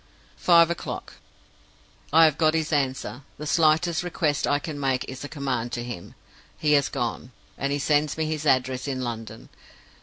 "Five 0.37 0.71
o'clock. 0.71 1.13
I 2.11 2.25
have 2.25 2.39
got 2.39 2.55
his 2.55 2.73
answer. 2.73 3.21
The 3.37 3.45
slightest 3.45 4.01
request 4.01 4.47
I 4.47 4.57
can 4.57 4.79
make 4.79 5.05
is 5.07 5.23
a 5.23 5.29
command 5.29 5.71
to 5.73 5.83
him. 5.83 6.15
He 6.57 6.71
has 6.73 6.89
gone; 6.89 7.33
and 7.55 7.71
he 7.71 7.77
sends 7.77 8.17
me 8.17 8.25
his 8.25 8.47
address 8.47 8.87
in 8.87 9.01
London. 9.03 9.49